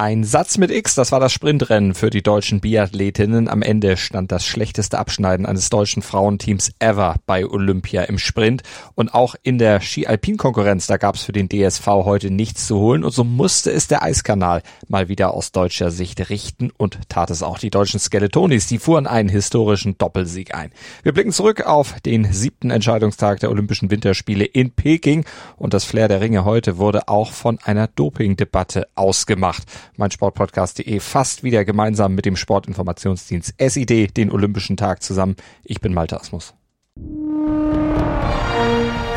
[0.00, 3.48] Ein Satz mit X, das war das Sprintrennen für die deutschen Biathletinnen.
[3.48, 8.62] Am Ende stand das schlechteste Abschneiden eines deutschen Frauenteams ever bei Olympia im Sprint.
[8.94, 13.02] Und auch in der Ski-Alpin-Konkurrenz, da gab es für den DSV heute nichts zu holen.
[13.02, 17.42] Und so musste es der Eiskanal mal wieder aus deutscher Sicht richten und tat es
[17.42, 18.68] auch die deutschen Skeletonis.
[18.68, 20.70] Die fuhren einen historischen Doppelsieg ein.
[21.02, 25.24] Wir blicken zurück auf den siebten Entscheidungstag der Olympischen Winterspiele in Peking.
[25.56, 29.64] Und das Flair der Ringe heute wurde auch von einer Dopingdebatte ausgemacht
[29.98, 35.36] mein Sportpodcast.de fast wieder gemeinsam mit dem Sportinformationsdienst SID den Olympischen Tag zusammen.
[35.64, 36.54] Ich bin Malte Asmus.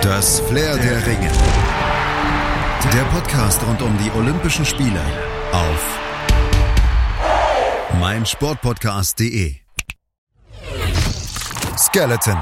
[0.02, 1.32] Das Flair der Ringe.
[2.94, 5.02] Der Podcast rund um die Olympischen Spiele
[5.52, 6.00] auf
[8.00, 9.56] meinsportpodcast.de.
[11.78, 12.38] Skeleton.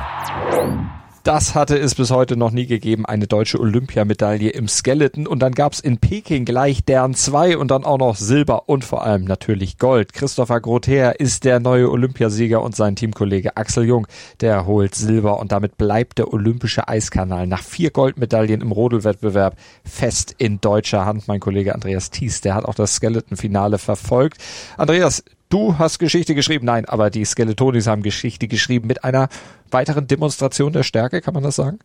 [1.30, 5.28] Das hatte es bis heute noch nie gegeben, eine deutsche Olympiamedaille im Skeleton.
[5.28, 9.04] Und dann gab's in Peking gleich deren zwei und dann auch noch Silber und vor
[9.04, 10.14] allem natürlich Gold.
[10.14, 14.08] Christopher Grother ist der neue Olympiasieger und sein Teamkollege Axel Jung,
[14.42, 20.34] der holt Silber und damit bleibt der olympische Eiskanal nach vier Goldmedaillen im Rodelwettbewerb fest
[20.40, 21.28] in deutscher Hand.
[21.28, 24.40] Mein Kollege Andreas Thies, der hat auch das Skeleton-Finale verfolgt.
[24.78, 26.66] Andreas, Du hast Geschichte geschrieben.
[26.66, 29.30] Nein, aber die Skeletonis haben Geschichte geschrieben mit einer
[29.72, 31.80] weiteren Demonstration der Stärke, kann man das sagen?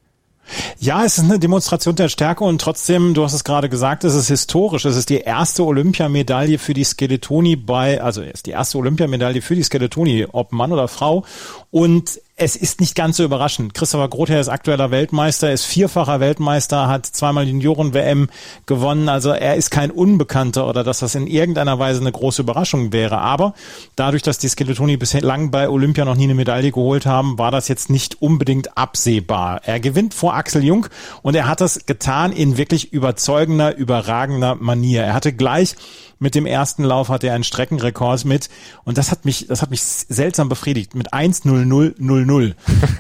[0.79, 4.15] Ja, es ist eine Demonstration der Stärke und trotzdem, du hast es gerade gesagt, es
[4.15, 4.85] ist historisch.
[4.85, 9.41] Es ist die erste Olympiamedaille für die Skeletoni bei, also es ist die erste Olympiamedaille
[9.41, 11.25] für die Skeletoni, ob Mann oder Frau.
[11.71, 13.75] Und es ist nicht ganz so überraschend.
[13.75, 18.29] Christopher Grother ist aktueller Weltmeister, ist vierfacher Weltmeister, hat zweimal Junioren-WM
[18.67, 19.09] gewonnen.
[19.09, 23.19] Also er ist kein Unbekannter oder dass das in irgendeiner Weise eine große Überraschung wäre.
[23.19, 23.55] Aber
[23.95, 27.69] dadurch, dass die Skeletoni bislang bei Olympia noch nie eine Medaille geholt haben, war das
[27.69, 29.61] jetzt nicht unbedingt absehbar.
[29.65, 30.87] Er gewinnt vor Axel Jung
[31.23, 35.05] und er hat das getan in wirklich überzeugender, überragender Manier.
[35.05, 35.77] Er hatte gleich
[36.19, 38.49] mit dem ersten Lauf hatte er einen Streckenrekord mit
[38.85, 42.24] und das hat mich, das hat mich seltsam befriedigt mit 1-0-0-0-0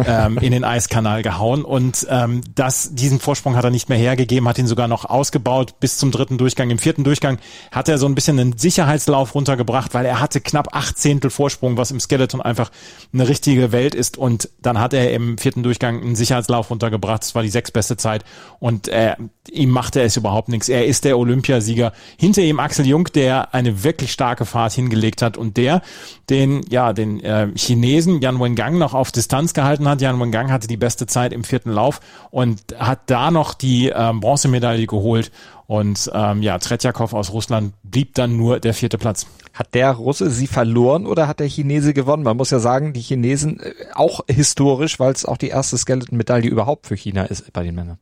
[0.06, 4.48] ähm, in den Eiskanal gehauen und ähm, das, diesen Vorsprung hat er nicht mehr hergegeben,
[4.48, 6.70] hat ihn sogar noch ausgebaut bis zum dritten Durchgang.
[6.70, 7.38] Im vierten Durchgang
[7.70, 11.76] hat er so ein bisschen einen Sicherheitslauf runtergebracht, weil er hatte knapp acht Zehntel Vorsprung,
[11.76, 12.70] was im Skeleton einfach
[13.12, 17.22] eine richtige Welt ist und dann hat er im vierten Durchgang einen Sicherheitslauf runtergebracht.
[17.22, 18.24] Das war die sechsbeste Zeit
[18.58, 19.14] und äh,
[19.50, 20.68] ihm machte es überhaupt nichts.
[20.68, 21.92] Er ist der Olympiasieger.
[22.18, 25.82] Hinter ihm Axel Jung, der eine wirklich starke Fahrt hingelegt hat und der
[26.30, 30.00] den, ja, den äh, Chinesen Yan Wengang noch auf Distanz gehalten hat.
[30.00, 32.00] Yan Wengang hatte die beste Zeit im vierten Lauf
[32.30, 35.30] und hat da noch die äh, Bronzemedaille geholt.
[35.66, 39.26] Und ähm, ja, Tretjakov aus Russland blieb dann nur der vierte Platz.
[39.54, 42.22] Hat der Russe sie verloren oder hat der Chinese gewonnen?
[42.22, 46.48] Man muss ja sagen, die Chinesen äh, auch historisch, weil es auch die erste Skeleton-Medaille
[46.48, 47.98] überhaupt für China ist bei den Männern.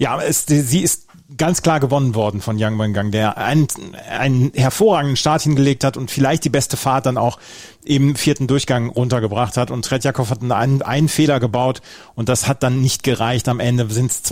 [0.00, 3.68] Ja, es, sie ist ganz klar gewonnen worden von Yang Wengang, der einen,
[4.08, 7.38] einen hervorragenden Start hingelegt hat und vielleicht die beste Fahrt dann auch
[7.84, 9.70] im vierten Durchgang runtergebracht hat.
[9.70, 11.82] Und Tretjakov hat einen, einen Fehler gebaut
[12.14, 13.46] und das hat dann nicht gereicht.
[13.46, 14.22] Am Ende sind es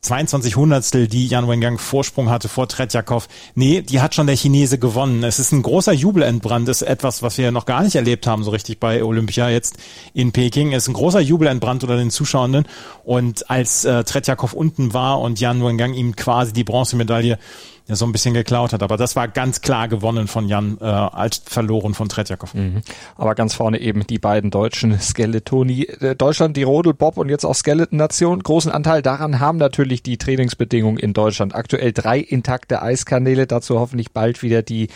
[0.00, 3.28] 22 Hundertstel, die Jan Wengang Vorsprung hatte vor Tretjakov.
[3.54, 5.24] Nee, die hat schon der Chinese gewonnen.
[5.24, 8.52] Es ist ein großer Jubelentbrand, ist etwas, was wir noch gar nicht erlebt haben, so
[8.52, 9.76] richtig bei Olympia jetzt
[10.14, 10.72] in Peking.
[10.72, 12.66] Es ist ein großer Jubelentbrand unter den Zuschauenden.
[13.04, 17.38] Und als äh, Tretjakov unten war und Jan Wengang ihm quasi die Bronzemedaille
[17.88, 18.82] ja so ein bisschen geklaut hat.
[18.82, 22.54] Aber das war ganz klar gewonnen von Jan, äh, als verloren von Tretjakov.
[22.54, 22.82] Mhm.
[23.16, 25.84] Aber ganz vorne eben die beiden deutschen Skeletoni.
[25.84, 28.42] Äh, Deutschland, die Rodel, Bob und jetzt auch Skeleton-Nation.
[28.42, 31.54] Großen Anteil daran haben natürlich die Trainingsbedingungen in Deutschland.
[31.54, 34.88] Aktuell drei intakte Eiskanäle, dazu hoffentlich bald wieder die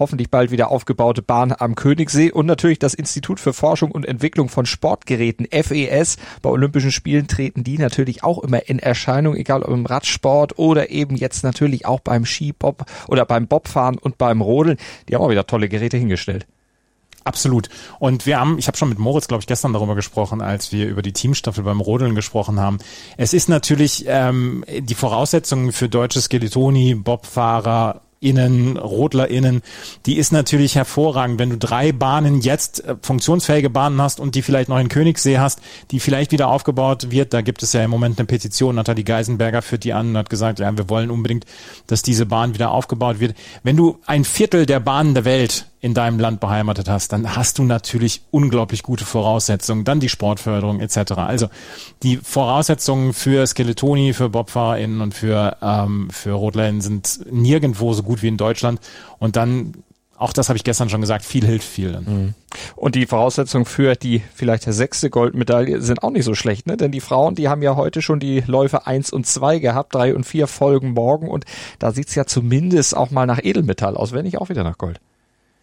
[0.00, 4.48] hoffentlich bald wieder aufgebaute Bahn am Königssee und natürlich das Institut für Forschung und Entwicklung
[4.48, 6.16] von Sportgeräten, FES.
[6.42, 10.90] Bei Olympischen Spielen treten die natürlich auch immer in Erscheinung, egal ob im Radsport oder
[10.90, 14.78] eben jetzt natürlich auch beim Skibob oder beim Bobfahren und beim Rodeln.
[15.08, 16.46] Die haben auch wieder tolle Geräte hingestellt.
[17.24, 17.68] Absolut.
[17.98, 20.88] Und wir haben, ich habe schon mit Moritz, glaube ich, gestern darüber gesprochen, als wir
[20.88, 22.78] über die Teamstaffel beim Rodeln gesprochen haben.
[23.18, 29.62] Es ist natürlich ähm, die Voraussetzungen für deutsche Skeletoni, Bobfahrer, Innen, RodlerInnen,
[30.04, 31.38] die ist natürlich hervorragend.
[31.38, 35.38] Wenn du drei Bahnen jetzt, äh, funktionsfähige Bahnen hast und die vielleicht noch in Königssee
[35.38, 39.04] hast, die vielleicht wieder aufgebaut wird, da gibt es ja im Moment eine Petition, Nathalie
[39.04, 41.46] Geisenberger führt die an und hat gesagt, ja, wir wollen unbedingt,
[41.86, 43.34] dass diese Bahn wieder aufgebaut wird.
[43.62, 47.58] Wenn du ein Viertel der Bahnen der Welt in deinem Land beheimatet hast, dann hast
[47.58, 51.12] du natürlich unglaublich gute Voraussetzungen, dann die Sportförderung etc.
[51.12, 51.48] Also
[52.02, 58.22] die Voraussetzungen für Skeletoni, für BobfahrerInnen und für, ähm, für RodlerInnen sind nirgendwo so gut
[58.22, 58.80] wie in Deutschland
[59.18, 59.74] und dann
[60.20, 61.98] auch das habe ich gestern schon gesagt, viel hilft viel.
[61.98, 62.34] Mhm.
[62.76, 66.76] Und die Voraussetzungen für die vielleicht sechste Goldmedaille sind auch nicht so schlecht, ne?
[66.76, 70.14] Denn die Frauen, die haben ja heute schon die Läufe eins und zwei gehabt, drei
[70.14, 71.46] und vier folgen morgen und
[71.78, 75.00] da sieht's ja zumindest auch mal nach Edelmetall aus, wenn nicht auch wieder nach Gold.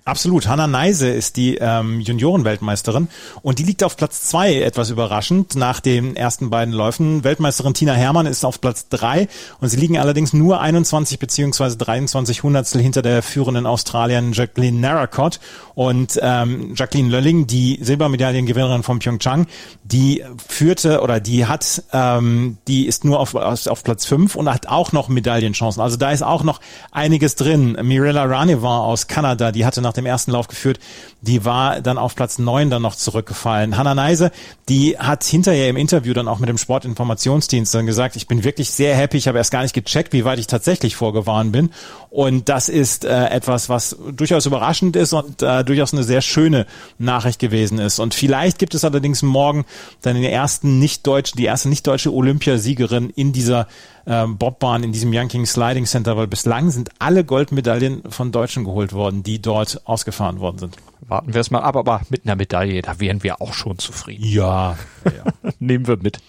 [0.07, 0.47] Absolut.
[0.47, 3.09] Hanna Neise ist die ähm, Juniorenweltmeisterin
[3.41, 7.25] und die liegt auf Platz zwei, etwas überraschend, nach den ersten beiden Läufen.
[7.25, 9.27] Weltmeisterin Tina Hermann ist auf Platz drei
[9.59, 15.41] und sie liegen allerdings nur 21 beziehungsweise 23 Hundertstel hinter der führenden Australierin Jacqueline Narracott
[15.75, 19.45] und ähm, Jacqueline Lölling, die Silbermedaillengewinnerin von Pyeongchang,
[19.83, 24.67] die führte oder die hat, ähm, die ist nur auf, auf Platz fünf und hat
[24.67, 25.83] auch noch Medaillenchancen.
[25.83, 26.61] Also da ist auch noch
[26.93, 27.77] einiges drin.
[27.81, 30.79] Mirella Ranevin aus Kanada, die hatte nach dem ersten Lauf geführt.
[31.21, 33.77] Die war dann auf Platz neun dann noch zurückgefallen.
[33.77, 34.31] Hanna Neise,
[34.69, 38.71] die hat hinterher im Interview dann auch mit dem Sportinformationsdienst dann gesagt, ich bin wirklich
[38.71, 39.17] sehr happy.
[39.17, 41.71] Ich habe erst gar nicht gecheckt, wie weit ich tatsächlich vorgewarnt bin.
[42.09, 46.65] Und das ist äh, etwas, was durchaus überraschend ist und äh, durchaus eine sehr schöne
[46.97, 47.99] Nachricht gewesen ist.
[47.99, 49.65] Und vielleicht gibt es allerdings morgen
[50.01, 53.67] dann den ersten nicht-deutschen, die erste nicht-deutsche Olympiasiegerin in dieser
[54.07, 58.93] ähm, Bobbahn in diesem Young Sliding Center, weil bislang sind alle Goldmedaillen von Deutschen geholt
[58.93, 60.77] worden, die dort ausgefahren worden sind.
[61.01, 64.25] Warten wir es mal ab, aber mit einer Medaille, da wären wir auch schon zufrieden.
[64.25, 65.51] Ja, ja.
[65.59, 66.19] nehmen wir mit.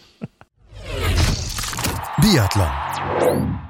[2.20, 3.67] Biathlon.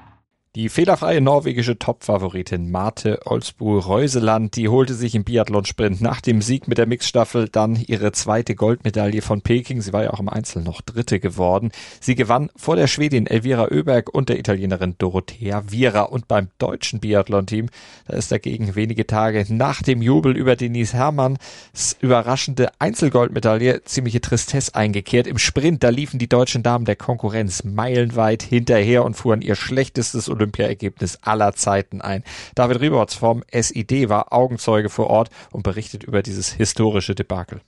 [0.58, 6.78] Die fehlerfreie norwegische Topfavoritin Marte Olsbu-Reuseland, die holte sich im Biathlonsprint nach dem Sieg mit
[6.78, 9.82] der Mixstaffel dann ihre zweite Goldmedaille von Peking.
[9.82, 11.70] Sie war ja auch im Einzel noch Dritte geworden.
[12.00, 16.02] Sie gewann vor der Schwedin Elvira Oeberg und der Italienerin Dorothea Viera.
[16.02, 17.68] Und beim deutschen Biathlon-Team,
[18.08, 24.74] da ist dagegen wenige Tage nach dem Jubel über Denise Herrmanns überraschende Einzelgoldmedaille ziemliche Tristesse
[24.74, 25.28] eingekehrt.
[25.28, 30.28] Im Sprint, da liefen die deutschen Damen der Konkurrenz meilenweit hinterher und fuhren ihr schlechtestes
[30.28, 32.24] Olymp Olympiaergebnis aller Zeiten ein.
[32.54, 37.60] David Rieberts vom SID war Augenzeuge vor Ort und berichtet über dieses historische Debakel.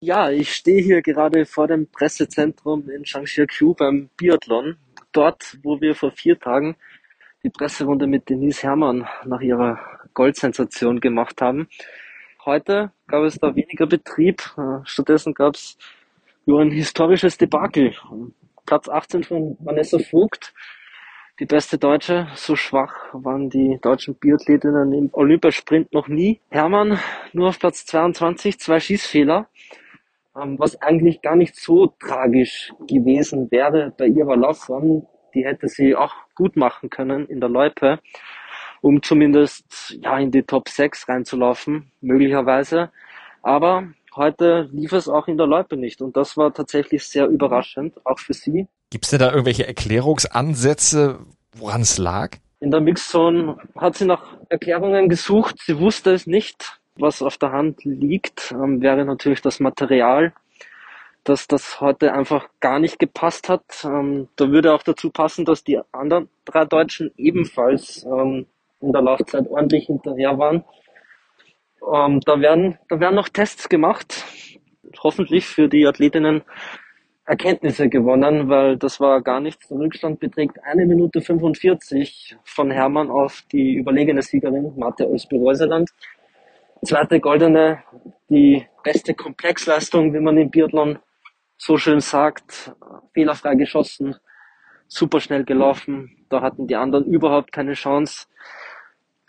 [0.00, 4.76] Ja, ich stehe hier gerade vor dem Pressezentrum in Changsha-Q beim Biathlon.
[5.12, 6.76] Dort, wo wir vor vier Tagen
[7.42, 9.78] die Presserunde mit Denise Herrmann nach ihrer
[10.12, 11.68] Goldsensation gemacht haben.
[12.44, 14.42] Heute gab es da weniger Betrieb.
[14.84, 15.78] Stattdessen gab es
[16.46, 17.94] nur ein historisches Debakel.
[18.66, 20.52] Platz 18 von Vanessa Vogt
[21.40, 22.28] die beste Deutsche.
[22.34, 26.40] So schwach waren die deutschen Biathletinnen im Olympiasprint noch nie.
[26.50, 26.98] Hermann
[27.32, 29.48] nur auf Platz 22, zwei Schießfehler,
[30.40, 35.06] ähm, was eigentlich gar nicht so tragisch gewesen wäre bei ihrer Laufform.
[35.34, 37.98] Die hätte sie auch gut machen können in der Loipe,
[38.80, 42.92] um zumindest ja in die Top 6 reinzulaufen, möglicherweise.
[43.42, 48.00] Aber heute lief es auch in der Loipe nicht und das war tatsächlich sehr überraschend,
[48.06, 48.68] auch für sie.
[48.94, 51.18] Gibt es denn da irgendwelche Erklärungsansätze,
[51.56, 52.36] woran es lag?
[52.60, 55.56] In der Mixzone hat sie nach Erklärungen gesucht.
[55.66, 56.78] Sie wusste es nicht.
[56.94, 60.32] Was auf der Hand liegt, ähm, wäre natürlich das Material,
[61.24, 63.64] dass das heute einfach gar nicht gepasst hat.
[63.82, 68.46] Ähm, da würde auch dazu passen, dass die anderen drei Deutschen ebenfalls ähm,
[68.80, 70.62] in der Laufzeit ordentlich hinterher waren.
[71.92, 74.24] Ähm, da werden, da werden noch Tests gemacht.
[75.02, 76.44] Hoffentlich für die Athletinnen
[77.26, 79.68] Erkenntnisse gewonnen, weil das war gar nichts.
[79.68, 85.90] Der Rückstand beträgt eine Minute 45 von Hermann auf die überlegene Siegerin Mathe Olsby-Reuseland.
[86.84, 87.82] Zweite goldene,
[88.28, 90.98] die beste Komplexleistung, wie man im Biathlon
[91.56, 92.74] so schön sagt,
[93.14, 94.16] fehlerfrei geschossen,
[94.86, 96.26] super schnell gelaufen.
[96.28, 98.26] Da hatten die anderen überhaupt keine Chance.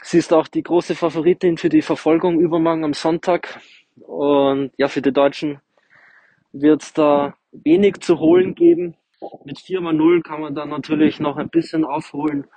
[0.03, 3.57] Sie ist auch die große Favoritin für die Verfolgung übermorgen am Sonntag.
[4.01, 5.61] Und ja, für die Deutschen
[6.61, 8.95] wird es da wenig zu holen geben.
[9.43, 12.47] Mit 4 mal 0 kann man dann natürlich noch ein bisschen aufholen.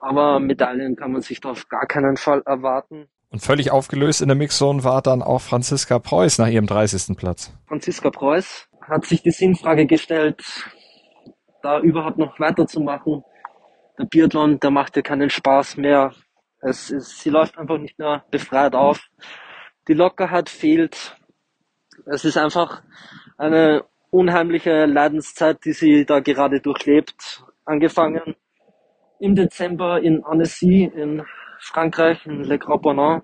[0.00, 3.08] Aber Medaillen kann man sich da auf gar keinen Fall erwarten.
[3.30, 7.16] Und völlig aufgelöst in der Mixzone war dann auch Franziska Preuß nach ihrem 30.
[7.16, 7.52] Platz.
[7.68, 10.42] Franziska Preuß hat sich die Sinnfrage gestellt,
[11.62, 13.22] da überhaupt noch weiterzumachen.
[13.98, 16.12] Der Biathlon, der macht ja keinen Spaß mehr.
[16.60, 19.00] Es ist, sie läuft einfach nicht mehr befreit auf.
[19.86, 21.16] Die Lockerheit fehlt.
[22.06, 22.82] Es ist einfach
[23.40, 27.42] eine unheimliche Leidenszeit, die sie da gerade durchlebt.
[27.64, 28.36] Angefangen
[29.18, 31.24] im Dezember in Annecy in
[31.60, 33.22] Frankreich, in Le Grand Bonan,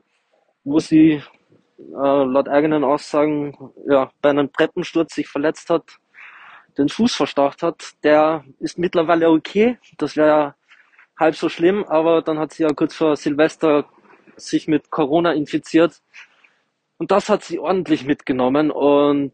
[0.64, 1.22] wo sie
[1.78, 3.56] äh, laut eigenen Aussagen
[3.88, 5.98] ja, bei einem Treppensturz sich verletzt hat,
[6.78, 7.92] den Fuß verstaucht hat.
[8.02, 9.78] Der ist mittlerweile okay.
[9.98, 10.54] Das wäre ja
[11.18, 13.86] halb so schlimm, aber dann hat sie ja kurz vor Silvester
[14.36, 16.00] sich mit Corona infiziert.
[16.98, 19.32] Und das hat sie ordentlich mitgenommen und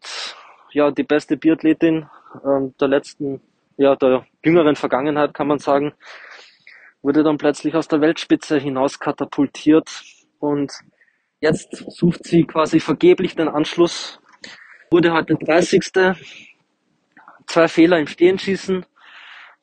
[0.73, 2.09] ja die beste Biathletin
[2.45, 3.41] ähm, der letzten,
[3.77, 5.93] ja der jüngeren Vergangenheit kann man sagen,
[7.01, 9.89] wurde dann plötzlich aus der Weltspitze hinaus katapultiert
[10.39, 10.71] und
[11.43, 14.17] Jetzt sucht sie quasi vergeblich den Anschluss.
[14.89, 15.91] Wurde heute 30.
[17.47, 18.85] Zwei Fehler im Stehenschießen,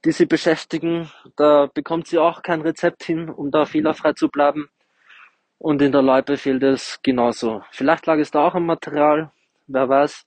[0.05, 1.11] die sie beschäftigen.
[1.37, 4.69] Da bekommt sie auch kein Rezept hin, um da fehlerfrei zu bleiben.
[5.57, 7.63] Und in der Loipe fehlt es genauso.
[7.71, 9.33] Vielleicht lag es da auch am Material,
[9.67, 10.27] wer weiß.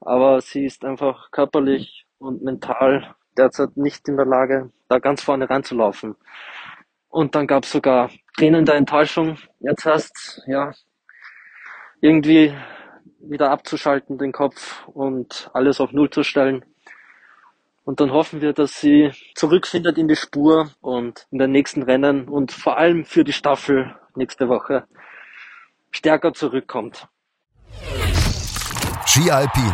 [0.00, 5.48] Aber sie ist einfach körperlich und mental derzeit nicht in der Lage, da ganz vorne
[5.48, 6.16] reinzulaufen.
[7.08, 9.38] Und dann gab es sogar Tränen der Enttäuschung.
[9.60, 10.72] Jetzt heißt ja
[12.00, 12.54] irgendwie
[13.18, 16.64] wieder abzuschalten den Kopf und alles auf Null zu stellen.
[17.84, 22.28] Und dann hoffen wir, dass sie zurückfindet in die Spur und in den nächsten Rennen
[22.28, 24.86] und vor allem für die Staffel nächste Woche
[25.92, 27.08] stärker zurückkommt.
[29.08, 29.72] Ski Alpin.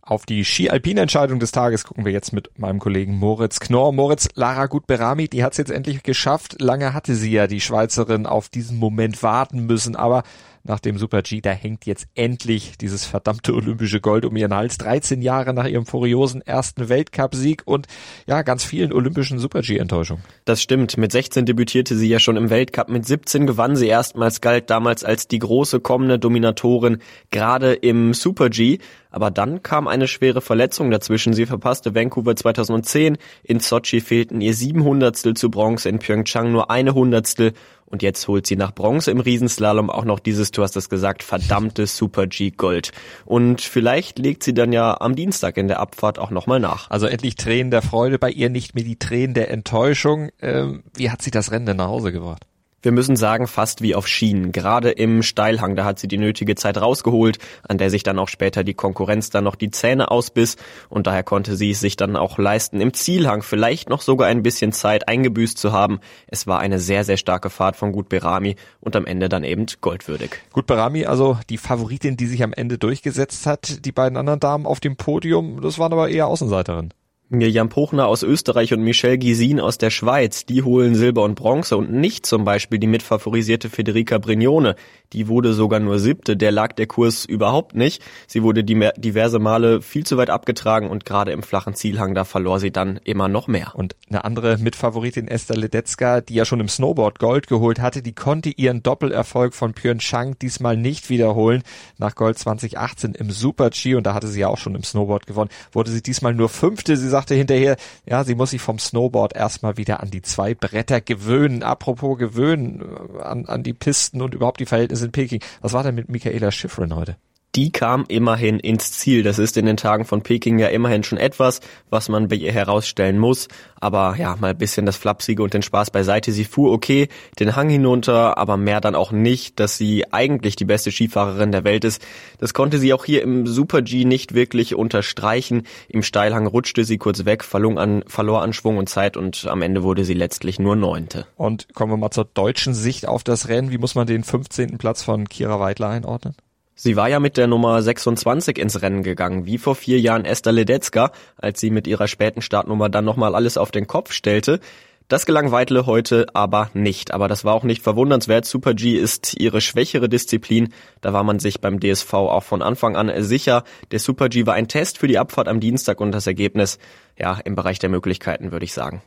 [0.00, 3.92] Auf die Ski-Alpin-Entscheidung des Tages gucken wir jetzt mit meinem Kollegen Moritz Knorr.
[3.92, 6.60] Moritz, Lara Gutberami, die hat es jetzt endlich geschafft.
[6.60, 10.22] Lange hatte sie ja, die Schweizerin, auf diesen Moment warten müssen, aber
[10.68, 14.78] nach dem Super G, da hängt jetzt endlich dieses verdammte olympische Gold um ihren Hals.
[14.78, 17.86] 13 Jahre nach ihrem furiosen ersten Weltcupsieg und
[18.26, 20.22] ja, ganz vielen olympischen Super G-Enttäuschungen.
[20.44, 20.96] Das stimmt.
[20.96, 22.88] Mit 16 debütierte sie ja schon im Weltcup.
[22.88, 26.98] Mit 17 gewann sie erstmals, galt damals als die große kommende Dominatorin,
[27.30, 28.78] gerade im Super G.
[29.16, 31.32] Aber dann kam eine schwere Verletzung dazwischen.
[31.32, 33.16] Sie verpasste Vancouver 2010.
[33.44, 37.54] In Sochi fehlten ihr sieben Hundertstel zu Bronze, in Pyeongchang nur eine Hundertstel.
[37.86, 41.22] Und jetzt holt sie nach Bronze im Riesenslalom auch noch dieses, du hast es gesagt,
[41.22, 42.92] verdammte Super G Gold.
[43.24, 46.90] Und vielleicht legt sie dann ja am Dienstag in der Abfahrt auch nochmal nach.
[46.90, 50.30] Also endlich Tränen der Freude bei ihr, nicht mehr die Tränen der Enttäuschung.
[50.42, 52.44] Ähm, wie hat sie das Rennen denn nach Hause gebracht?
[52.86, 54.52] Wir müssen sagen, fast wie auf Schienen.
[54.52, 58.28] Gerade im Steilhang, da hat sie die nötige Zeit rausgeholt, an der sich dann auch
[58.28, 60.54] später die Konkurrenz dann noch die Zähne ausbiss
[60.88, 64.44] und daher konnte sie es sich dann auch leisten, im Zielhang vielleicht noch sogar ein
[64.44, 65.98] bisschen Zeit eingebüßt zu haben.
[66.28, 69.66] Es war eine sehr, sehr starke Fahrt von Gut Berami und am Ende dann eben
[69.80, 70.36] goldwürdig.
[70.52, 74.64] Gut Berami, also die Favoritin, die sich am Ende durchgesetzt hat, die beiden anderen Damen
[74.64, 76.94] auf dem Podium, das waren aber eher Außenseiterinnen.
[77.28, 81.76] Mirjam Pochner aus Österreich und Michelle Gisin aus der Schweiz, die holen Silber und Bronze
[81.76, 84.76] und nicht zum Beispiel die mitfavorisierte Federica Brignone.
[85.12, 88.00] Die wurde sogar nur siebte, der lag der Kurs überhaupt nicht.
[88.28, 92.60] Sie wurde diverse Male viel zu weit abgetragen und gerade im flachen Zielhang, da verlor
[92.60, 93.72] sie dann immer noch mehr.
[93.74, 98.14] Und eine andere Mitfavoritin Esther Ledetzka, die ja schon im Snowboard Gold geholt hatte, die
[98.14, 101.64] konnte ihren Doppelerfolg von Pyeongchang diesmal nicht wiederholen.
[101.98, 105.26] Nach Gold 2018 im Super G und da hatte sie ja auch schon im Snowboard
[105.26, 106.96] gewonnen, wurde sie diesmal nur fünfte.
[106.96, 111.00] Sie sagte hinterher, ja, sie muss sich vom Snowboard erstmal wieder an die zwei Bretter
[111.00, 111.62] gewöhnen.
[111.62, 115.40] Apropos gewöhnen, äh, an, an die Pisten und überhaupt die Verhältnisse in Peking.
[115.62, 117.16] Was war denn mit Michaela Schifrin heute?
[117.56, 119.22] Die kam immerhin ins Ziel.
[119.22, 122.52] Das ist in den Tagen von Peking ja immerhin schon etwas, was man bei ihr
[122.52, 123.48] herausstellen muss.
[123.80, 126.32] Aber ja, mal ein bisschen das Flapsige und den Spaß beiseite.
[126.32, 127.08] Sie fuhr okay
[127.38, 131.64] den Hang hinunter, aber mehr dann auch nicht, dass sie eigentlich die beste Skifahrerin der
[131.64, 132.02] Welt ist.
[132.38, 135.62] Das konnte sie auch hier im Super G nicht wirklich unterstreichen.
[135.88, 139.62] Im Steilhang rutschte sie kurz weg, verlor an, verlor an Schwung und Zeit und am
[139.62, 141.26] Ende wurde sie letztlich nur Neunte.
[141.36, 143.70] Und kommen wir mal zur deutschen Sicht auf das Rennen.
[143.70, 144.76] Wie muss man den 15.
[144.76, 146.34] Platz von Kira Weidler einordnen?
[146.78, 150.52] Sie war ja mit der Nummer 26 ins Rennen gegangen, wie vor vier Jahren Esther
[150.52, 154.60] Ledetzka, als sie mit ihrer späten Startnummer dann nochmal alles auf den Kopf stellte.
[155.08, 157.14] Das gelang Weitle heute aber nicht.
[157.14, 158.44] Aber das war auch nicht verwundernswert.
[158.44, 160.74] Super G ist ihre schwächere Disziplin.
[161.00, 163.64] Da war man sich beim DSV auch von Anfang an sicher.
[163.90, 166.78] Der Super G war ein Test für die Abfahrt am Dienstag und das Ergebnis,
[167.18, 169.00] ja, im Bereich der Möglichkeiten, würde ich sagen.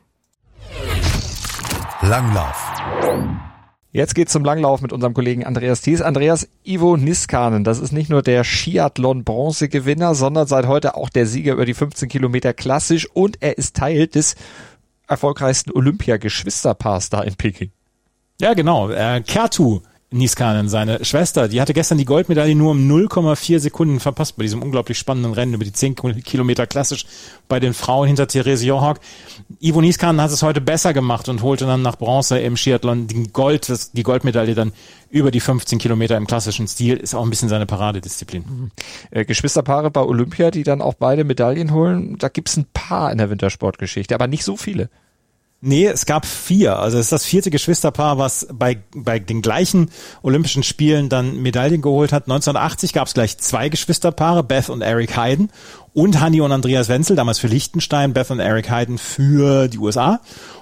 [2.02, 2.56] Langlauf.
[3.92, 6.02] Jetzt geht's zum Langlauf mit unserem Kollegen Andreas Thies.
[6.02, 11.54] Andreas Ivo Niskanen, das ist nicht nur der Skiathlon-Bronzegewinner, sondern seit heute auch der Sieger
[11.54, 14.36] über die 15 Kilometer klassisch und er ist Teil des
[15.08, 17.72] erfolgreichsten Olympia-Geschwisterpaars da in Peking.
[18.40, 18.92] Ja, genau.
[18.92, 24.38] Äh, Kertu Niskanen, seine Schwester, die hatte gestern die Goldmedaille nur um 0,4 Sekunden verpasst
[24.38, 27.06] bei diesem unglaublich spannenden Rennen über die 10 Kilometer klassisch
[27.48, 29.00] bei den Frauen hinter Therese Johawk.
[29.60, 33.32] Ivo Niskanen hat es heute besser gemacht und holte dann nach Bronze im Skiathlon die
[33.32, 34.74] Gold, die Goldmedaille dann
[35.12, 38.44] über die 15 Kilometer im klassischen Stil, ist auch ein bisschen seine Paradedisziplin.
[38.48, 38.72] Mhm.
[39.12, 43.20] Äh, Geschwisterpaare bei Olympia, die dann auch beide Medaillen holen, da gibt's ein paar in
[43.20, 44.90] der Wintersportgeschichte, aber nicht so viele.
[45.62, 46.80] Nee, es gab vier.
[46.80, 51.82] Also es ist das vierte Geschwisterpaar, was bei, bei den gleichen Olympischen Spielen dann Medaillen
[51.82, 52.24] geholt hat.
[52.24, 55.52] 1980 gab es gleich zwei Geschwisterpaare, Beth und Eric Hayden
[55.94, 60.22] und Hanni und Andreas Wenzel, damals für Liechtenstein, Beth und Eric Hayden für die USA.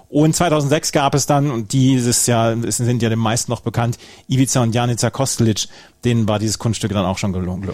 [0.09, 4.63] Und 2006 gab es dann, und dieses Jahr sind ja den meisten noch bekannt, Ivica
[4.63, 5.67] und Janica Kostelic,
[6.05, 7.69] denen war dieses Kunststück dann auch schon gelungen.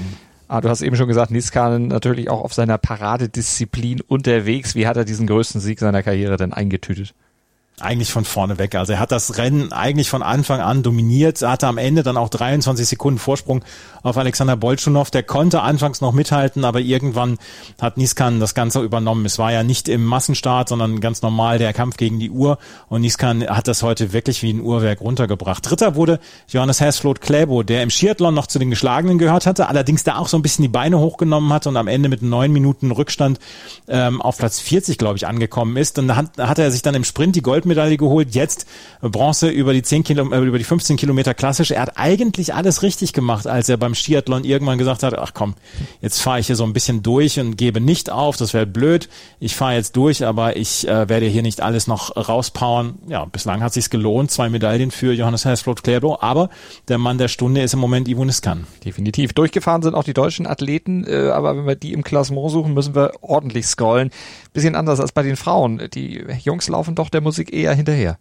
[0.47, 4.75] Ah, du hast eben schon gesagt, Niskanen natürlich auch auf seiner Paradedisziplin unterwegs.
[4.75, 7.13] Wie hat er diesen größten Sieg seiner Karriere denn eingetütet?
[7.79, 8.75] Eigentlich von vorne weg.
[8.75, 12.29] Also er hat das Rennen eigentlich von Anfang an dominiert, hatte am Ende dann auch
[12.29, 13.63] 23 Sekunden Vorsprung
[14.03, 15.09] auf Alexander Bolschunow.
[15.09, 17.37] Der konnte anfangs noch mithalten, aber irgendwann
[17.81, 19.25] hat Niskan das Ganze übernommen.
[19.25, 23.01] Es war ja nicht im Massenstart, sondern ganz normal der Kampf gegen die Uhr und
[23.01, 25.67] Niskan hat das heute wirklich wie ein Uhrwerk runtergebracht.
[25.67, 30.03] Dritter wurde Johannes Hersflot Kläbo, der im Skiathlon noch zu den Geschlagenen gehört hatte, allerdings
[30.03, 32.91] da auch so ein bisschen die Beine hochgenommen hat und am Ende mit neun Minuten
[32.91, 33.39] Rückstand
[33.87, 35.97] ähm, auf Platz 40, glaube ich, angekommen ist.
[35.97, 38.67] Und da hat, hat er sich dann im Sprint die Goldmedaille geholt, jetzt
[39.01, 41.71] Bronze über die 10 Kilo, äh, über die 15 Kilometer klassisch.
[41.71, 45.55] Er hat eigentlich alles richtig gemacht, als er beim Skiathlon irgendwann gesagt hat, ach komm,
[46.01, 49.07] jetzt fahre ich hier so ein bisschen durch und gebe nicht auf, das wäre blöd.
[49.39, 52.95] Ich fahre jetzt durch, aber ich äh, werde hier nicht alles noch rauspowern.
[53.07, 56.49] Ja, bislang hat sich's gelohnt, zwei Medaillen für Johannes Hersflot Kläbo, aber
[56.89, 58.67] der Mann der Stunde ist im Moment Ivo Niskan.
[58.83, 59.33] Definitiv.
[59.33, 62.93] Durchgefahren sind auch die deutschen Athleten, äh, aber wenn wir die im Klassement suchen, müssen
[62.95, 64.11] wir ordentlich scrollen.
[64.53, 65.89] Bisschen anders als bei den Frauen.
[65.93, 68.17] Die Jungs laufen doch der Musik eher hinterher.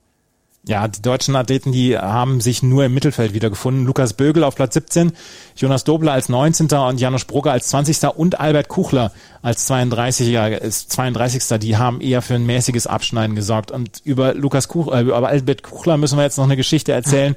[0.64, 3.84] Ja, die deutschen Athleten, die haben sich nur im Mittelfeld wiedergefunden.
[3.84, 5.10] Lukas Bögel auf Platz 17,
[5.56, 6.68] Jonas Dobler als 19.
[6.68, 8.04] und Janusz Brugger als 20.
[8.14, 9.10] und Albert Kuchler
[9.42, 11.58] als 32er, 32.
[11.58, 13.72] Die haben eher für ein mäßiges Abschneiden gesorgt.
[13.72, 17.34] Und über Lukas Kuch, äh, über Albert Kuchler müssen wir jetzt noch eine Geschichte erzählen.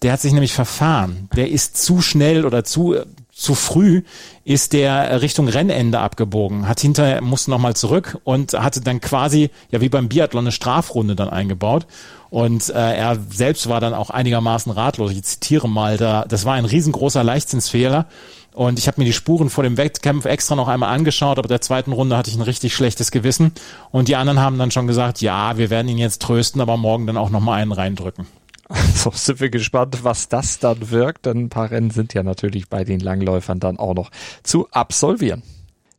[0.00, 1.28] Der hat sich nämlich verfahren.
[1.36, 2.96] Der ist zu schnell oder zu
[3.32, 4.02] zu früh
[4.44, 9.80] ist der Richtung Rennende abgebogen, hat hinterher, musste nochmal zurück und hatte dann quasi, ja
[9.80, 11.86] wie beim Biathlon, eine Strafrunde dann eingebaut.
[12.28, 15.10] Und äh, er selbst war dann auch einigermaßen ratlos.
[15.10, 18.06] Ich zitiere mal, da, das war ein riesengroßer Leichtsinnsfehler.
[18.54, 21.62] Und ich habe mir die Spuren vor dem Wettkampf extra noch einmal angeschaut, aber der
[21.62, 23.52] zweiten Runde hatte ich ein richtig schlechtes Gewissen.
[23.90, 27.06] Und die anderen haben dann schon gesagt, ja, wir werden ihn jetzt trösten, aber morgen
[27.06, 28.26] dann auch nochmal einen reindrücken.
[28.94, 32.68] So sind wir gespannt, was das dann wirkt, denn ein paar Rennen sind ja natürlich
[32.68, 34.10] bei den Langläufern dann auch noch
[34.42, 35.42] zu absolvieren.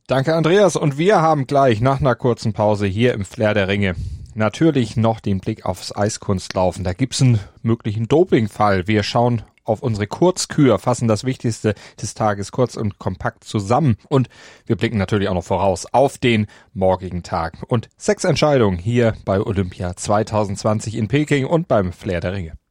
[0.08, 3.96] Danke Andreas und wir haben gleich nach einer kurzen Pause hier im Flair der Ringe
[4.36, 6.84] natürlich noch den Blick aufs Eiskunstlaufen.
[6.84, 8.88] Da gibt's einen möglichen Dopingfall.
[8.88, 14.28] Wir schauen auf unsere Kurzkür, fassen das Wichtigste des Tages kurz und kompakt zusammen und
[14.66, 19.40] wir blicken natürlich auch noch voraus auf den morgigen Tag und sechs Entscheidungen hier bei
[19.40, 22.63] Olympia 2020 in Peking und beim Flair der Ringe.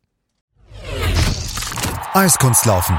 [2.14, 2.96] Eiskunstlaufen.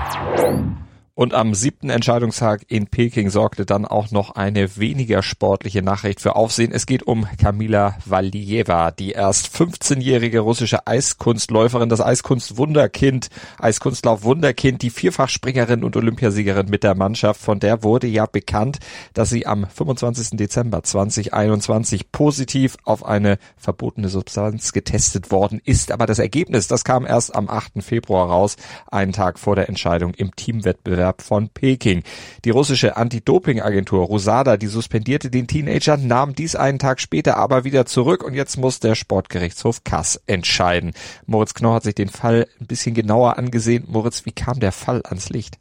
[1.15, 6.35] Und am siebten Entscheidungstag in Peking sorgte dann auch noch eine weniger sportliche Nachricht für
[6.35, 6.71] Aufsehen.
[6.71, 15.83] Es geht um Kamila Valieva, die erst 15-jährige russische Eiskunstläuferin, das Eiskunstwunderkind, Eiskunstlauf-Wunderkind, die Vierfachspringerin
[15.83, 17.39] und Olympiasiegerin mit der Mannschaft.
[17.39, 18.79] Von der wurde ja bekannt,
[19.13, 20.35] dass sie am 25.
[20.35, 25.91] Dezember 2021 positiv auf eine verbotene Substanz getestet worden ist.
[25.91, 27.83] Aber das Ergebnis, das kam erst am 8.
[27.83, 28.55] Februar raus,
[28.87, 32.03] einen Tag vor der Entscheidung im Teamwettbewerb Wettbewerb von Peking.
[32.45, 37.85] Die russische Anti-Doping-Agentur Rosada, die suspendierte den Teenager, nahm dies einen Tag später aber wieder
[37.85, 40.93] zurück und jetzt muss der Sportgerichtshof Kass entscheiden.
[41.25, 43.85] Moritz Knorr hat sich den Fall ein bisschen genauer angesehen.
[43.87, 45.59] Moritz, wie kam der Fall ans Licht?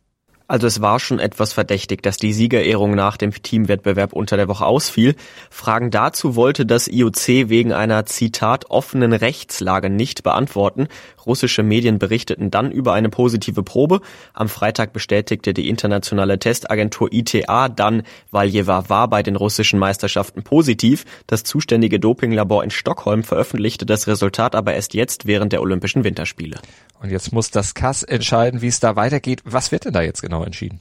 [0.52, 4.66] Also es war schon etwas verdächtig, dass die Siegerehrung nach dem Teamwettbewerb unter der Woche
[4.66, 5.14] ausfiel.
[5.48, 10.88] Fragen dazu wollte das IOC wegen einer Zitat offenen Rechtslage nicht beantworten.
[11.24, 14.02] Russische Medien berichteten dann über eine positive Probe.
[14.34, 21.06] Am Freitag bestätigte die internationale Testagentur ITA dann, Valjeva war bei den russischen Meisterschaften positiv.
[21.28, 26.58] Das zuständige Dopinglabor in Stockholm veröffentlichte das Resultat aber erst jetzt während der Olympischen Winterspiele.
[27.00, 29.42] Und jetzt muss das Kass entscheiden, wie es da weitergeht.
[29.44, 30.80] Was wird denn da jetzt genau entschieden?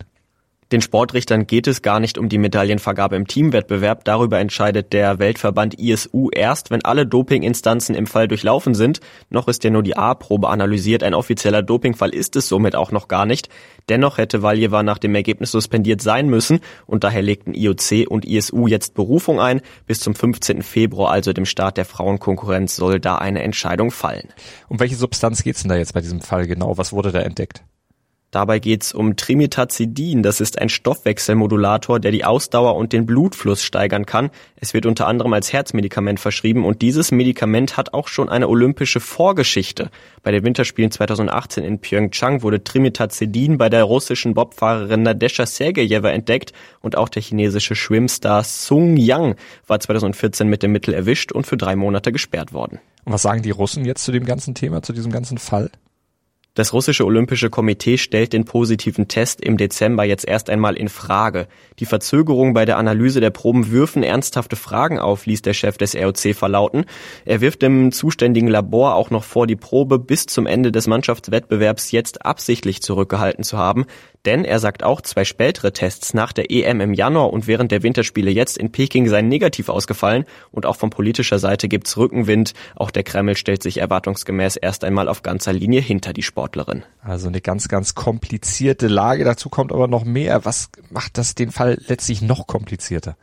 [0.72, 4.06] Den Sportrichtern geht es gar nicht um die Medaillenvergabe im Teamwettbewerb.
[4.06, 9.02] Darüber entscheidet der Weltverband ISU erst, wenn alle Dopinginstanzen im Fall durchlaufen sind.
[9.30, 11.04] Noch ist ja nur die A-Probe analysiert.
[11.04, 13.50] Ein offizieller Dopingfall ist es somit auch noch gar nicht.
[13.90, 18.68] Dennoch hätte Valjeva nach dem Ergebnis suspendiert sein müssen und daher legten IOC und ISU
[18.68, 19.60] jetzt Berufung ein.
[19.88, 20.62] Bis zum 15.
[20.62, 24.30] Februar, also dem Start der Frauenkonkurrenz, soll da eine Entscheidung fallen.
[24.70, 26.78] Um welche Substanz geht's denn da jetzt bei diesem Fall genau?
[26.78, 27.62] Was wurde da entdeckt?
[28.32, 30.24] Dabei geht's um Trimetazidin.
[30.24, 34.30] Das ist ein Stoffwechselmodulator, der die Ausdauer und den Blutfluss steigern kann.
[34.56, 39.02] Es wird unter anderem als Herzmedikament verschrieben und dieses Medikament hat auch schon eine olympische
[39.02, 39.92] Vorgeschichte.
[40.24, 46.54] Bei den Winterspielen 2018 in Pyeongchang wurde Trimetazidin bei der russischen Bobfahrerin Nadesha Sergejeva entdeckt
[46.80, 49.36] und auch der chinesische Schwimmstar Sung Yang
[49.68, 52.80] war 2014 mit dem Mittel erwischt und für drei Monate gesperrt worden.
[53.04, 55.70] Und was sagen die Russen jetzt zu dem ganzen Thema, zu diesem ganzen Fall?
[56.54, 61.48] Das russische Olympische Komitee stellt den positiven Test im Dezember jetzt erst einmal in Frage.
[61.80, 65.96] Die Verzögerung bei der Analyse der Proben würfen ernsthafte Fragen auf, ließ der Chef des
[65.96, 66.84] ROC verlauten.
[67.24, 71.92] Er wirft dem zuständigen Labor auch noch vor, die Probe bis zum Ende des Mannschaftswettbewerbs
[71.92, 73.86] jetzt absichtlich zurückgehalten zu haben.
[74.26, 77.82] Denn er sagt auch, zwei spätere Tests nach der EM im Januar und während der
[77.82, 82.54] Winterspiele jetzt in Peking seien negativ ausgefallen und auch von politischer Seite gibt's Rückenwind.
[82.76, 86.84] Auch der Kreml stellt sich erwartungsgemäß erst einmal auf ganzer Linie hinter die Sportlerin.
[87.02, 89.24] Also eine ganz, ganz komplizierte Lage.
[89.24, 90.46] Dazu kommt aber noch mehr.
[90.46, 93.16] Was macht das den Fall letztlich noch komplizierter?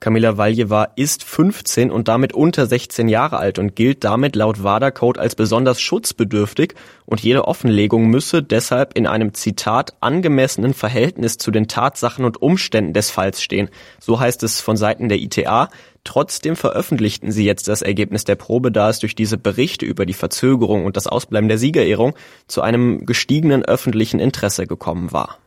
[0.00, 5.18] Kamila Valjeva ist 15 und damit unter 16 Jahre alt und gilt damit laut WADA-Code
[5.18, 11.66] als besonders schutzbedürftig und jede Offenlegung müsse deshalb in einem Zitat angemessenen Verhältnis zu den
[11.66, 13.70] Tatsachen und Umständen des Falls stehen.
[13.98, 15.68] So heißt es von Seiten der ITA.
[16.04, 20.14] Trotzdem veröffentlichten sie jetzt das Ergebnis der Probe, da es durch diese Berichte über die
[20.14, 22.14] Verzögerung und das Ausbleiben der Siegerehrung
[22.46, 25.38] zu einem gestiegenen öffentlichen Interesse gekommen war.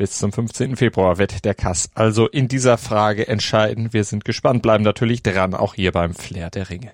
[0.00, 0.76] Bis zum 15.
[0.76, 3.92] Februar wird der Kass also in dieser Frage entscheiden.
[3.92, 6.92] Wir sind gespannt, bleiben natürlich dran, auch hier beim Flair der Ringe.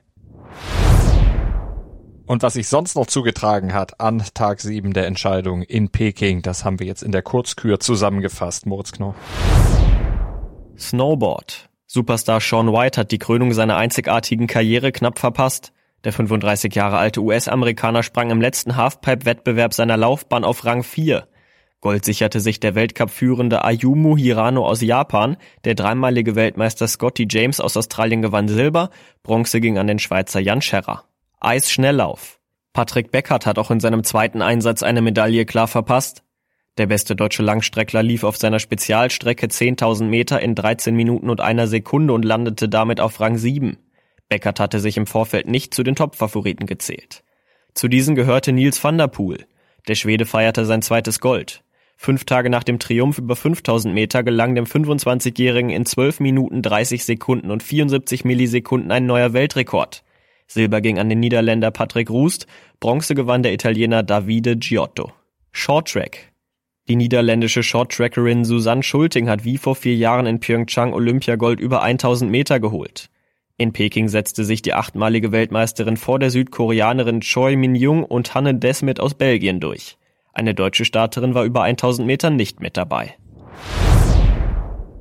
[2.27, 6.65] Und was sich sonst noch zugetragen hat an Tag 7 der Entscheidung in Peking, das
[6.65, 8.67] haben wir jetzt in der Kurzkür zusammengefasst.
[8.67, 9.15] Moritz Knorr.
[10.77, 11.69] Snowboard.
[11.87, 15.73] Superstar Sean White hat die Krönung seiner einzigartigen Karriere knapp verpasst.
[16.03, 21.29] Der 35 Jahre alte US-Amerikaner sprang im letzten Halfpipe-Wettbewerb seiner Laufbahn auf Rang 4.
[21.87, 27.77] Gold sicherte sich der Weltcup-führende Ayumu Hirano aus Japan, der dreimalige Weltmeister Scotty James aus
[27.77, 28.91] Australien gewann Silber,
[29.23, 31.05] Bronze ging an den Schweizer Jan Scherrer.
[31.39, 32.41] Eisschnelllauf.
[32.73, 36.25] Patrick Beckert hat auch in seinem zweiten Einsatz eine Medaille klar verpasst.
[36.77, 41.69] Der beste deutsche Langstreckler lief auf seiner Spezialstrecke 10.000 Meter in 13 Minuten und einer
[41.69, 43.79] Sekunde und landete damit auf Rang 7.
[44.29, 47.23] Beckert hatte sich im Vorfeld nicht zu den Top-Favoriten gezählt.
[47.75, 49.47] Zu diesen gehörte Nils van der Poel.
[49.87, 51.63] Der Schwede feierte sein zweites Gold.
[51.97, 57.05] Fünf Tage nach dem Triumph über 5000 Meter gelang dem 25-Jährigen in 12 Minuten 30
[57.05, 60.05] Sekunden und 74 Millisekunden ein neuer Weltrekord.
[60.47, 62.47] Silber ging an den Niederländer Patrick Rust,
[62.79, 65.11] Bronze gewann der Italiener Davide Giotto.
[65.53, 66.33] Shorttrack.
[66.89, 72.31] Die niederländische Shorttrackerin Susanne Schulting hat wie vor vier Jahren in Pyeongchang Olympiagold über 1000
[72.31, 73.11] Meter geholt.
[73.57, 79.01] In Peking setzte sich die achtmalige Weltmeisterin vor der Südkoreanerin Choi Min-jung und Hanne Desmet
[79.01, 79.97] aus Belgien durch.
[80.37, 83.15] Eine deutsche Starterin war über 1000 Metern nicht mit dabei.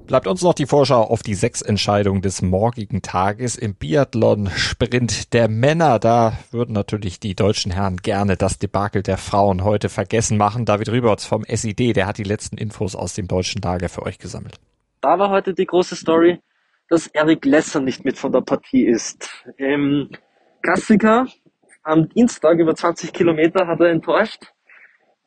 [0.08, 5.50] Bleibt uns noch die Vorschau auf die sechs Entscheidungen des morgigen Tages im Biathlon-Sprint der
[5.50, 6.00] Männer.
[6.00, 10.64] Da würden natürlich die deutschen Herren gerne das Debakel der Frauen heute vergessen machen.
[10.64, 14.20] David Rüberts vom SID, der hat die letzten Infos aus dem deutschen Lager für euch
[14.20, 14.56] gesammelt.
[15.02, 16.40] Da war heute die große Story,
[16.88, 19.44] dass Eric Lesser nicht mit von der Partie ist.
[19.58, 20.12] Im
[20.62, 21.28] Klassiker
[21.84, 24.55] am Dienstag über 20 Kilometer hat er enttäuscht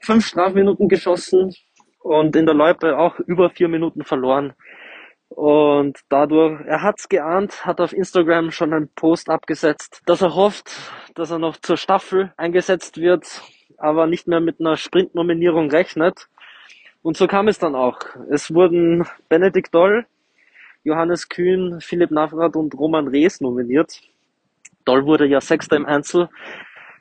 [0.01, 1.55] fünf Strafminuten geschossen
[2.01, 4.55] und in der Loipe auch über vier Minuten verloren.
[5.29, 10.71] Und dadurch, er hat's geahnt, hat auf Instagram schon einen Post abgesetzt, dass er hofft,
[11.15, 13.43] dass er noch zur Staffel eingesetzt wird,
[13.77, 16.29] aber nicht mehr mit einer Sprintnominierung rechnet.
[17.03, 17.99] Und so kam es dann auch.
[18.31, 20.07] Es wurden Benedikt Doll,
[20.83, 24.01] Johannes Kühn, Philipp Navrat und Roman Rees nominiert.
[24.85, 26.31] Doll wurde ja Sechster im Einzel,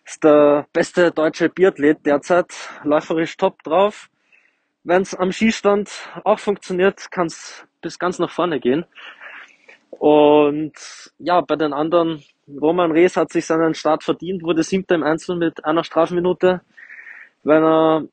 [0.07, 2.47] ist der beste deutsche Biathlet derzeit,
[2.83, 4.09] läuferisch top drauf.
[4.83, 5.89] Wenn es am Skistand
[6.23, 8.85] auch funktioniert, kann es bis ganz nach vorne gehen.
[9.89, 10.73] Und
[11.17, 15.35] ja, bei den anderen, Roman Rees hat sich seinen Start verdient, wurde siebter im Einzel
[15.35, 16.61] mit einer Strafminute.
[17.43, 18.03] Wenn er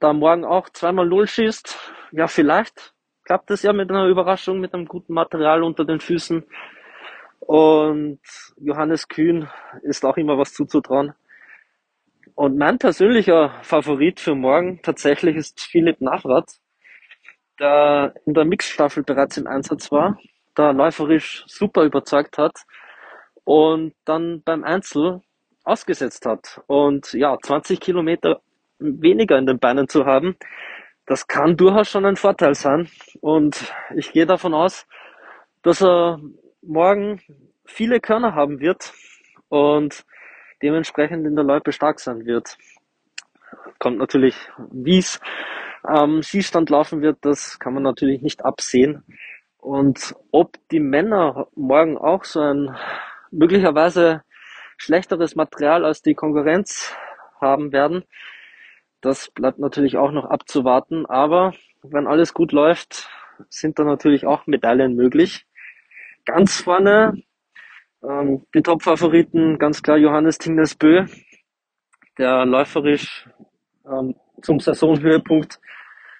[0.00, 1.78] da morgen auch zweimal Null schießt,
[2.12, 2.92] ja, vielleicht
[3.24, 6.44] klappt es ja mit einer Überraschung, mit einem guten Material unter den Füßen.
[7.40, 8.20] Und
[8.56, 9.48] Johannes Kühn
[9.82, 11.14] ist auch immer was zuzutrauen.
[12.34, 16.50] Und mein persönlicher Favorit für morgen tatsächlich ist Philipp Navrat,
[17.60, 20.18] der in der Mixstaffel bereits im Einsatz war,
[20.54, 22.52] da läuferisch super überzeugt hat
[23.44, 25.20] und dann beim Einzel
[25.64, 26.60] ausgesetzt hat.
[26.66, 28.40] Und ja, 20 Kilometer
[28.78, 30.36] weniger in den Beinen zu haben,
[31.06, 32.88] das kann durchaus schon ein Vorteil sein.
[33.20, 34.86] Und ich gehe davon aus,
[35.62, 36.20] dass er
[36.62, 37.20] morgen
[37.64, 38.92] viele Körner haben wird
[39.48, 40.04] und
[40.62, 42.56] dementsprechend in der Loipe stark sein wird.
[43.78, 44.36] Kommt natürlich,
[44.70, 45.20] wie es
[45.82, 49.04] am Skistand laufen wird, das kann man natürlich nicht absehen.
[49.58, 52.76] Und ob die Männer morgen auch so ein
[53.30, 54.22] möglicherweise
[54.76, 56.94] schlechteres Material als die Konkurrenz
[57.40, 58.04] haben werden,
[59.00, 61.06] das bleibt natürlich auch noch abzuwarten.
[61.06, 63.08] Aber wenn alles gut läuft,
[63.48, 65.46] sind da natürlich auch Medaillen möglich.
[66.24, 67.22] Ganz vorne
[68.02, 71.06] ähm, die Top-Favoriten, ganz klar Johannes Tingnesbö,
[72.18, 73.28] der läuferisch
[73.86, 75.60] ähm, zum Saisonhöhepunkt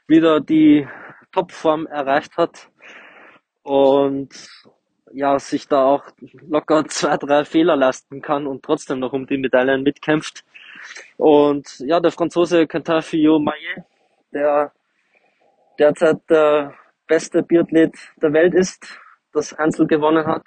[0.06, 0.86] wieder die
[1.32, 2.68] Topform erreicht hat
[3.62, 4.30] und
[5.12, 6.04] ja, sich da auch
[6.48, 10.44] locker zwei, drei Fehler leisten kann und trotzdem noch um die Medaillen mitkämpft.
[11.16, 13.84] Und ja, der Franzose Quentin Fillot-Maillet,
[14.32, 14.72] der
[15.78, 16.74] derzeit der
[17.06, 18.98] beste Biathlet der Welt ist,
[19.32, 20.44] das Einzel gewonnen hat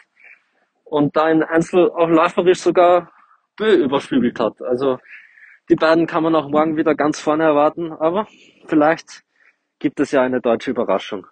[0.86, 3.12] und da in Einzel auch läuferisch sogar
[3.58, 4.62] Bö überflügelt hat.
[4.62, 5.00] Also
[5.70, 8.28] die beiden kann man auch morgen wieder ganz vorne erwarten, aber
[8.68, 9.24] vielleicht
[9.80, 11.28] gibt es ja eine deutsche Überraschung.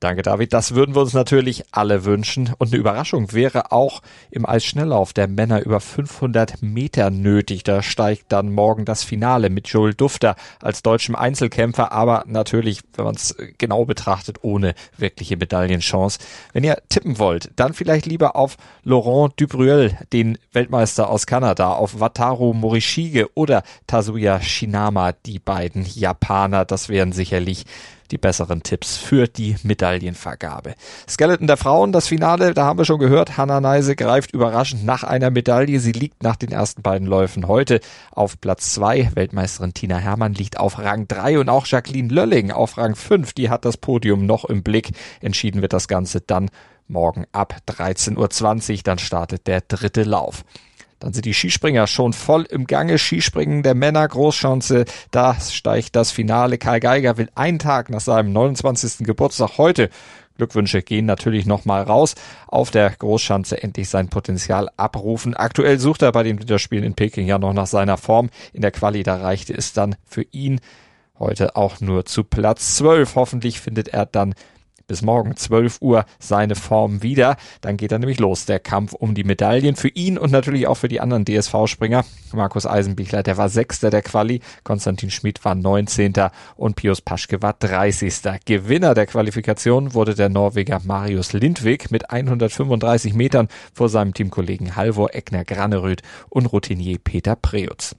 [0.00, 0.52] Danke, David.
[0.52, 2.54] Das würden wir uns natürlich alle wünschen.
[2.58, 7.64] Und eine Überraschung wäre auch im Eisschnelllauf der Männer über 500 Meter nötig.
[7.64, 13.06] Da steigt dann morgen das Finale mit Joel Dufter als deutschem Einzelkämpfer, aber natürlich, wenn
[13.06, 16.20] man es genau betrachtet, ohne wirkliche Medaillenchance.
[16.52, 21.98] Wenn ihr tippen wollt, dann vielleicht lieber auf Laurent Dubreuil, den Weltmeister aus Kanada, auf
[21.98, 26.64] Wataru Morishige oder Tazuya Shinama, die beiden Japaner.
[26.64, 27.64] Das wären sicherlich
[28.10, 30.74] die besseren Tipps für die Medaillenvergabe.
[31.08, 35.04] Skeleton der Frauen, das Finale, da haben wir schon gehört, Hanna Neise greift überraschend nach
[35.04, 35.80] einer Medaille.
[35.80, 39.10] Sie liegt nach den ersten beiden Läufen heute auf Platz zwei.
[39.14, 43.32] Weltmeisterin Tina Hermann liegt auf Rang drei und auch Jacqueline Lölling auf Rang fünf.
[43.32, 44.90] Die hat das Podium noch im Blick.
[45.20, 46.50] Entschieden wird das Ganze dann
[46.88, 48.16] morgen ab 13.20
[48.72, 48.80] Uhr.
[48.84, 50.44] Dann startet der dritte Lauf.
[51.00, 52.98] Dann sind die Skispringer schon voll im Gange.
[52.98, 56.58] Skispringen der Männer, Großschanze, da steigt das Finale.
[56.58, 59.06] Kai Geiger will einen Tag nach seinem 29.
[59.06, 59.90] Geburtstag heute
[60.38, 62.14] Glückwünsche gehen natürlich nochmal raus.
[62.46, 65.34] Auf der Großschanze endlich sein Potenzial abrufen.
[65.34, 68.30] Aktuell sucht er bei den Winterspielen in Peking ja noch nach seiner Form.
[68.52, 70.60] In der Quali, da reichte es dann für ihn
[71.18, 73.16] heute auch nur zu Platz 12.
[73.16, 74.34] Hoffentlich findet er dann
[74.88, 77.36] bis morgen 12 Uhr seine Form wieder.
[77.60, 80.74] Dann geht er nämlich los, der Kampf um die Medaillen für ihn und natürlich auch
[80.74, 82.04] für die anderen DSV-Springer.
[82.32, 86.14] Markus Eisenbichler, der war Sechster der Quali, Konstantin Schmid war 19.
[86.56, 88.22] und Pius Paschke war 30.
[88.44, 95.14] Gewinner der Qualifikation wurde der Norweger Marius Lindwig mit 135 Metern vor seinem Teamkollegen Halvor
[95.14, 97.94] Egner Graneröd und Routinier Peter Preutz.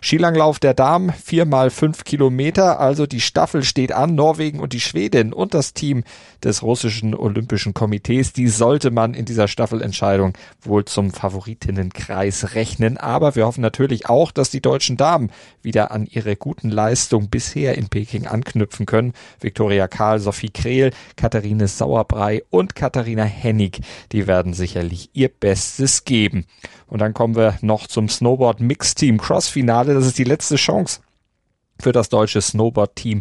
[0.00, 4.14] Skilanglauf der Damen, viermal fünf Kilometer, also die Staffel steht an.
[4.14, 6.04] Norwegen und die Schwedin und das Team
[6.42, 12.96] des russischen Olympischen Komitees, die sollte man in dieser Staffelentscheidung wohl zum Favoritenkreis rechnen.
[12.96, 15.30] Aber wir hoffen natürlich auch, dass die deutschen Damen
[15.62, 19.12] wieder an ihre guten Leistungen bisher in Peking anknüpfen können.
[19.40, 23.80] Viktoria Karl, Sophie Krehl, Katharine Sauerbrei und Katharina Hennig,
[24.12, 26.46] die werden sicherlich ihr Bestes geben.
[26.94, 29.94] Und dann kommen wir noch zum Snowboard Mix Team Cross Finale.
[29.94, 31.00] Das ist die letzte Chance
[31.80, 33.20] für das deutsche Snowboard Team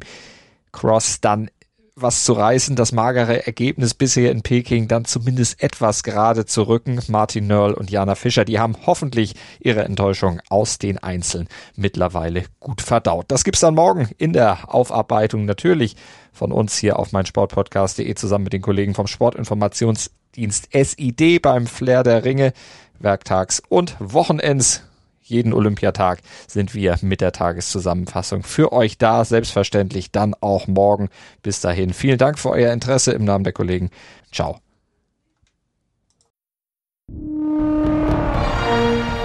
[0.72, 1.50] Cross dann
[1.96, 7.00] was zu reißen, das magere Ergebnis bisher in Peking dann zumindest etwas gerade zu rücken.
[7.08, 12.84] Martin Nörl und Jana Fischer, die haben hoffentlich ihre Enttäuschung aus den Einzeln mittlerweile gut
[12.84, 13.26] verdaut.
[13.30, 15.96] Das gibt's dann morgen in der Aufarbeitung natürlich
[16.32, 22.24] von uns hier auf meinsportpodcast.de zusammen mit den Kollegen vom Sportinformationsdienst SID beim Flair der
[22.24, 22.54] Ringe
[23.04, 24.84] werktags und Wochenends.
[25.22, 29.24] Jeden Olympiatag sind wir mit der Tageszusammenfassung für euch da.
[29.24, 31.10] Selbstverständlich dann auch morgen.
[31.42, 31.94] Bis dahin.
[31.94, 33.90] Vielen Dank für euer Interesse im Namen der Kollegen.
[34.32, 34.60] Ciao.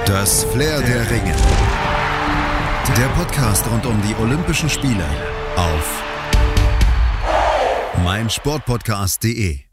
[0.06, 1.34] Das Flair der Ringe.
[2.96, 5.04] Der Podcast rund um die Olympischen Spiele
[5.56, 6.02] auf
[8.02, 9.67] meinsportpodcast.de.